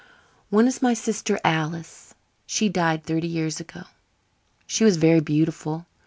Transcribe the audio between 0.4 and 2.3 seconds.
One is my sister Alice.